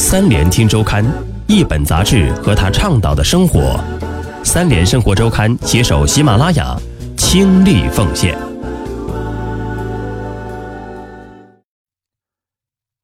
[0.00, 1.04] 三联听周刊，
[1.48, 3.76] 一本杂志和他倡导的生活。
[4.44, 6.80] 三联生活周刊携手喜马拉雅，
[7.16, 8.38] 倾力奉献。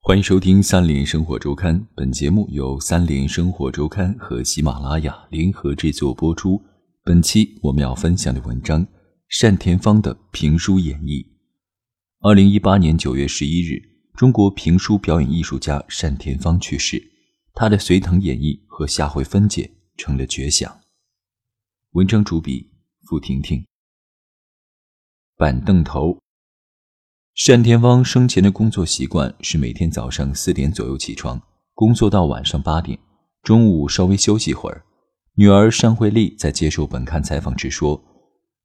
[0.02, 6.62] 欢迎收听三联生活周刊，本节目由三联生活周刊和喜马拉雅联合制作播出。
[7.02, 8.86] 本期我们要分享的文章：
[9.42, 11.26] 单田芳的评书演绎。
[12.20, 13.82] 二零一八年九月十一日，
[14.16, 17.02] 中国评书表演艺术家单田芳去世，
[17.52, 20.80] 他的隋唐演绎和下回分解成了绝响。
[21.94, 22.70] 文章主笔
[23.02, 23.66] 付婷婷。
[25.36, 26.16] 板凳头。
[27.48, 31.42] 单田芳生前的工作习惯是每天早上四点左右起床，
[31.74, 32.96] 工作到晚上八点，
[33.42, 34.84] 中午稍微休息会儿。
[35.34, 38.00] 女儿单慧丽在接受本刊采访时说：“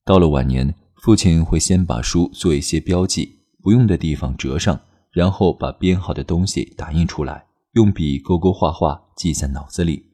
[0.05, 4.79] 到了晚年，父亲会先把书做一些标记。”不用的地方折上，
[5.19, 10.05] 然后把编好的东西打印出来，用笔勾勾画画，记在脑子里，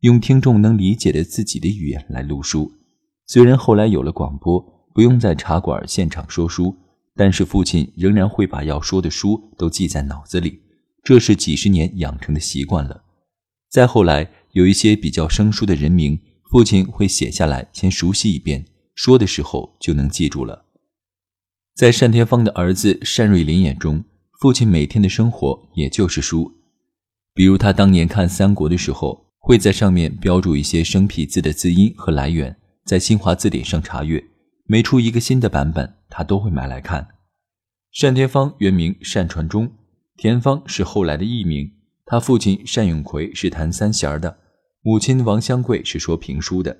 [0.00, 2.72] 用听众能理解的自己的语言来录书。
[3.26, 4.58] 虽然后来有了广播，
[4.94, 6.74] 不用在茶馆现场说书，
[7.14, 10.62] 但是父亲仍然会把要说的书都记在脑子里，
[11.02, 13.02] 这是几十年养成的习惯了。
[13.70, 16.18] 再后来，有一些比较生疏的人名，
[16.50, 20.64] 父亲会写下来，先熟悉一遍，说的时候就能记住了。
[21.76, 24.02] 在单田芳的儿子单瑞林眼中，
[24.40, 26.52] 父亲每天的生活也就是书。
[27.34, 34.22] 比如他当年看《三国》的时候，会在上面标注一些生僻字的字音和来源，在新华字典上查阅。
[34.66, 37.08] 每出一个新的版本，他都会买来看。
[38.00, 39.70] 单田芳原名单传忠，
[40.16, 41.70] 田芳是后来的艺名。
[42.06, 44.38] 他父亲单永奎是弹三弦的，
[44.82, 46.76] 母亲王香桂是说评书的，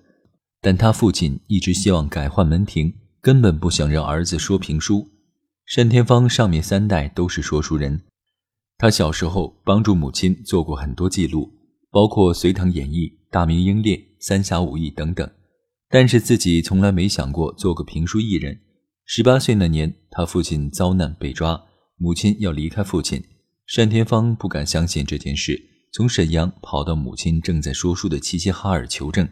[0.61, 2.95] 但他父亲一直希望改换门庭。
[3.21, 5.09] 根本不想让儿子说评书。
[5.67, 8.03] 单田芳上面三代都是说书人，
[8.77, 11.51] 他小时候帮助母亲做过很多记录，
[11.91, 15.29] 包括《隋唐演义》《大明英烈》《三侠五义》等等，
[15.89, 18.61] 但是自己从来没想过做个评书艺人。
[19.07, 21.61] 十八岁那年，他父亲遭难被抓，
[21.97, 23.25] 母亲要离开父亲，
[23.75, 25.61] 单田芳不敢相信这件事，
[25.93, 29.27] 从沈阳跑到母亲正在说书的齐齐哈尔求证。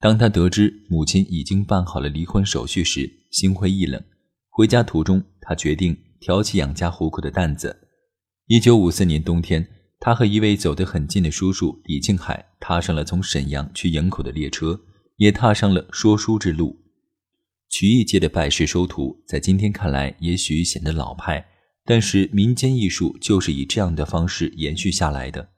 [0.00, 4.02] 当他得知母亲已经办好了离婚手续时，心灰意冷。
[4.50, 7.88] 回家途中，他决定挑起养家糊口的担子。
[8.46, 9.66] 一九五四年冬天，
[10.00, 14.80] 他和一位走得很近的叔叔李庆海踏上了从沈阳去营口的列车，
[15.16, 16.78] 也踏上了说书之路。
[17.68, 21.44] 曲艺界的拜师收徒，在今天看来也许显得老派，
[21.84, 25.50] 但是民间艺术就是以这样的方式延续下来的。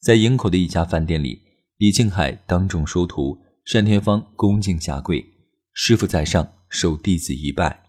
[0.00, 1.40] 在营口的一家饭店里，
[1.78, 3.38] 李庆海当众收徒。
[3.72, 5.26] 单田芳恭敬下跪，
[5.72, 7.85] 师傅在上，受弟子一拜。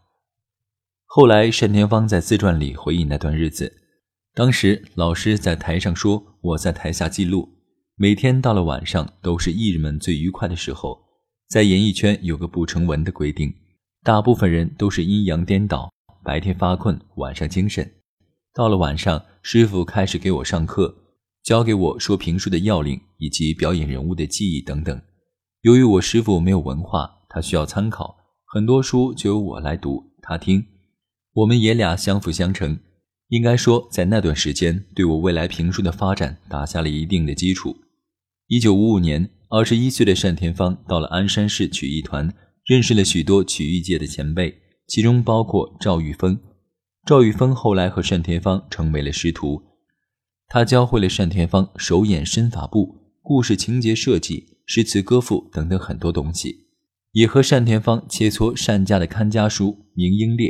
[1.10, 3.74] 后来，单田芳在自传里回忆那段日子，
[4.36, 7.48] 当时老师在台上说，我在台下记录。
[7.96, 11.00] 每天到了晚上，都是艺人们最愉快的时候。
[11.48, 13.52] 在演艺圈有个不成文的规定，
[14.04, 15.90] 大部分人都是阴阳颠倒，
[16.26, 17.90] 白天发困，晚上精神。
[18.54, 20.94] 到了晚上，师傅开始给我上课，
[21.42, 25.02] 教给我说评书的要领以及表演人物的技艺等等。
[25.62, 30.64] 由于我师傅没有文化，他需要参考，很多书就由我来读，他听。
[31.38, 32.80] 我们爷俩相辅相成，
[33.28, 37.78] 应该说在那段时间对我未来评书的发展打下了一定的基础。
[38.48, 42.34] 一九五五年，二十一岁的单田芳到了鞍山市曲艺团，
[42.66, 46.40] 认识了许多曲艺界的前辈，其中包括赵玉峰。
[47.06, 49.62] 赵玉峰后来和单田芳成为了师徒，
[50.48, 54.58] 他教会了单田芳手眼身法步、故事情节设计。
[54.66, 56.66] 诗词歌赋等等很多东西，
[57.12, 60.50] 也和单田芳切磋单家的看家书《明英烈》。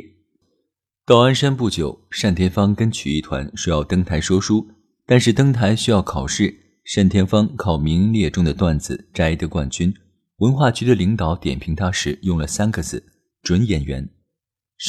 [1.08, 4.68] 到鞍山不久，单田芳跟曲艺团说要登台说书，
[5.06, 6.54] 但是登台需要考试。
[6.94, 9.94] 单田芳靠《名列》中的段子摘得冠军。
[10.40, 13.02] 文化局的领导点评他时用了三个字：
[13.42, 14.10] 准演员。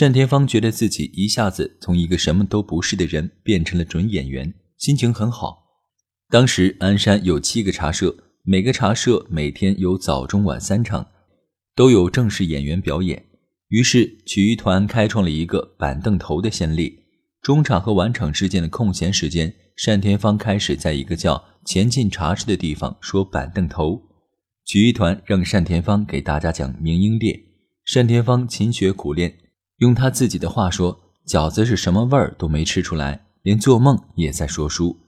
[0.00, 5.68] 单田芳觉得自己一下子从一个什么都不是的人变成了准演员，心情很好。
[6.28, 8.16] 当时鞍山有七个茶社。
[8.42, 11.06] 每个茶社每天有早中晚三场，
[11.76, 13.26] 都有正式演员表演。
[13.68, 17.04] 于是曲艺团开创了一个板凳头的先例。
[17.42, 19.54] 中场和晚场之间的空闲时间，
[19.86, 24.02] 单田芳开始在一个叫前进茶室的地方说板凳头。
[24.64, 27.32] 曲艺团让单田芳给大家讲《明英烈》，
[27.94, 29.38] 单田芳勤学苦练，
[29.78, 34.98] 用他自己的话说：“饺子是什么味儿都没吃出来，连做梦也在说书。”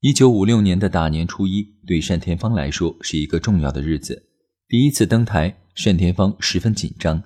[0.00, 4.30] 一九五六年的大年初一，对单田芳来说是一个重要的日子。
[4.66, 7.22] 第一次登台，单田芳十分紧张。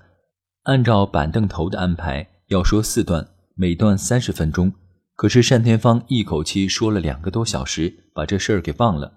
[0.64, 4.72] 按照板凳头的安排，要说四段，每段三十分钟。
[5.14, 9.12] 可是单田芳一口气说了两个多小时，把这事儿给忘了。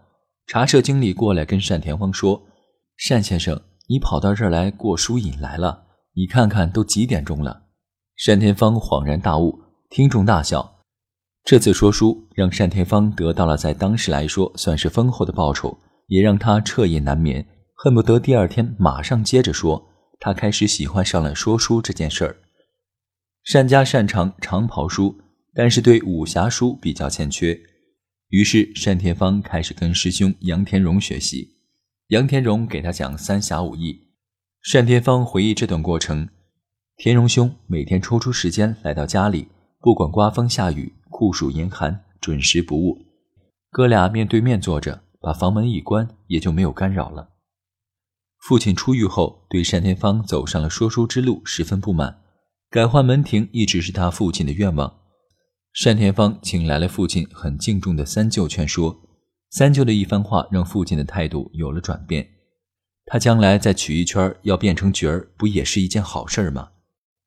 [0.46, 2.44] 茶社经理过来跟单田芳说
[3.10, 5.86] ：“单先生，你跑到这儿来过书瘾来了？
[6.16, 7.64] 你看看都几点钟了。”
[8.28, 9.58] 单田芳恍然大悟，
[9.90, 10.80] 听众大笑。
[11.46, 15.78] 这次说书让单田芳得到了在当时来说算是丰厚的报酬，
[16.08, 19.87] 也让他彻夜难眠，恨不得第二天马上接着说。
[20.20, 22.38] 他开始喜欢上了说书这件事儿。
[23.54, 25.22] 单家擅长长跑书，
[25.54, 27.60] 但是对武侠书比较欠缺，
[28.30, 31.56] 于是单田芳开始跟师兄杨天荣学习。
[32.08, 34.08] 杨天荣给他讲三侠五义。
[34.72, 36.28] 单田芳回忆这段过程：
[36.98, 39.48] 田荣兄每天抽出时间来到家里，
[39.80, 43.06] 不管刮风下雨、酷暑严寒，准时不误。
[43.70, 47.30] 哥俩面对面坐着，把房门一关，也就没有干扰了。
[48.40, 52.22] 父亲出狱后，对单田芳走上了说书之路十分不满，
[52.70, 55.02] 改换门庭一直是他父亲的愿望。
[55.84, 59.02] 单田芳请来了父亲很敬重的三舅劝说，
[59.50, 62.26] 三舅的一番话让父亲的态度有了转变。
[63.06, 66.70] 他将来在曲艺圈要变成角儿，不也是一件好事吗？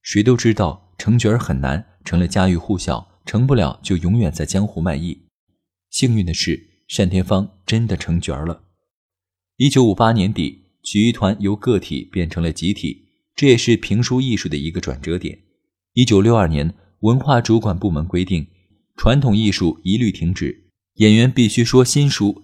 [0.02, 5.26] 谁都知道成角儿很难，成了家喻户晓，成不了就永远在江湖卖艺。
[5.90, 8.62] 幸运的是，单田芳真的成角儿了。
[9.56, 10.69] 一九五八年底。
[10.90, 13.04] 曲艺团由个体变成了集体，
[13.36, 15.38] 这也是评书艺术的一个转折点。
[15.92, 18.48] 一九六二年，文化主管部门规定，
[18.96, 20.64] 传统艺术一律停止，
[20.94, 22.42] 演员必须说新书。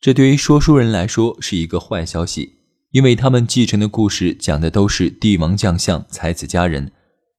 [0.00, 2.54] 这对于说书人来说是一个坏消息，
[2.92, 6.90] 因为他们继承的故事讲的都是帝王将相、才子佳人。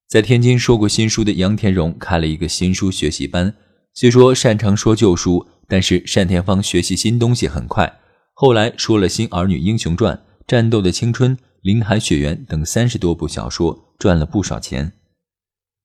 [0.07, 3.55] 在天津说过新书的杨天荣开了一个新书学习班，
[3.95, 7.91] 虽说擅长说旧书，但是单田芳学习新东西很快。
[8.37, 10.15] 后来说了《新儿女英雄传》
[10.47, 14.93] 《战斗的青春》《林海雪原》等三十多部小说，赚了不少钱。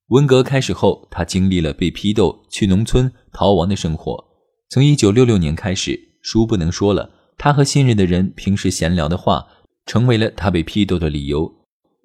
[0.09, 4.23] 文革开始后，他经历了被批斗、去农村逃亡的生活。
[4.69, 7.09] 从一九六六年开始，书不能说了，
[7.39, 9.47] 他和信任的人平时闲聊的话，
[9.87, 11.51] 成为了他被批斗的理由。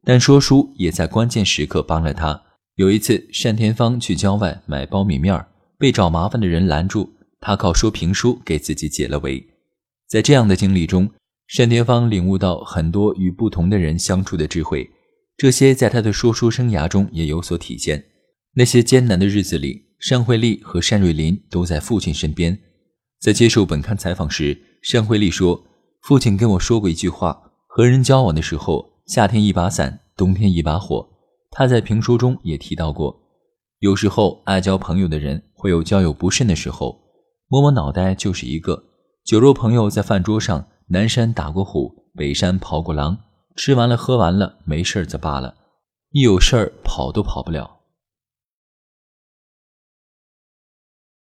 [0.02, 2.42] 但说书也在关键时刻帮了他。
[2.76, 5.44] 有一次，单田芳去郊外买苞米面
[5.76, 9.46] 被找麻烦的人拦住，他靠说评书给自己解了围。
[10.08, 11.10] 在这样的经历中，
[11.54, 14.90] 单田芳领悟到很多与不同的人相处的智慧，
[15.36, 18.04] 这些在他的说书生涯中也有所体现。
[18.54, 22.58] 那些艰难的日子里，单惠丽和单瑞林都在父亲身边。
[23.20, 24.58] 在接受本刊采访时，
[24.92, 25.64] 单惠丽说
[26.02, 31.08] ：“父亲跟我说过一句话，和人交往的时候，夏天一把伞，冬天一把火。”
[31.52, 33.18] 他在评书中也提到过，
[33.78, 37.00] 有时候爱交朋友的人会有交友不慎的时候，
[37.48, 38.82] 摸摸脑袋就是一个。
[39.24, 43.18] 酒肉朋友在饭桌上，南山打过虎，北山跑过狼，
[43.56, 45.54] 吃完了喝完了，没事儿则罢了，
[46.10, 47.75] 一有事儿跑都跑不了。